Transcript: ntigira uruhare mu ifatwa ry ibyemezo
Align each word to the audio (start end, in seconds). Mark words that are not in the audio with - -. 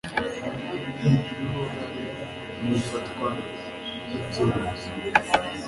ntigira 0.97 1.43
uruhare 1.49 2.03
mu 2.63 2.69
ifatwa 2.79 3.27
ry 3.99 4.11
ibyemezo 4.17 4.87